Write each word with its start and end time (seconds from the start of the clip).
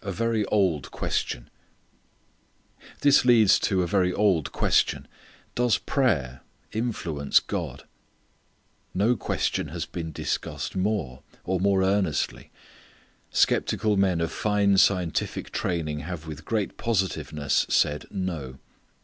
A 0.00 0.10
Very 0.10 0.44
Old 0.46 0.90
Question. 0.90 1.48
This 3.02 3.24
leads 3.24 3.60
to 3.60 3.84
a 3.84 3.86
very 3.86 4.12
old 4.12 4.50
question: 4.50 5.06
Does 5.54 5.78
prayer 5.78 6.40
influence 6.72 7.38
God? 7.38 7.84
No 8.92 9.14
question 9.14 9.68
has 9.68 9.86
been 9.86 10.10
discussed 10.10 10.74
more, 10.74 11.22
or 11.44 11.60
more 11.60 11.84
earnestly. 11.84 12.50
Skeptical 13.30 13.96
men 13.96 14.20
of 14.20 14.32
fine 14.32 14.78
scientific 14.78 15.52
training 15.52 16.00
have 16.00 16.26
with 16.26 16.44
great 16.44 16.76
positiveness 16.76 17.64
said 17.68 18.06
"no." 18.10 18.58